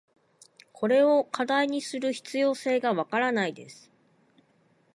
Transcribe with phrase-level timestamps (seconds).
[0.73, 3.91] これを課題にする必要性が分からないです。